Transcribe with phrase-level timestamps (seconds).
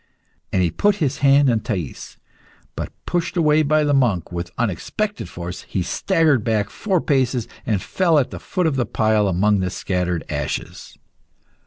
[0.51, 2.17] And he put his hand on Thais.
[2.75, 7.83] But, pushed away by the monk with unexpected force, he staggered back four paces and
[7.83, 10.97] fell at the foot of the pile amongst the scattered ashes.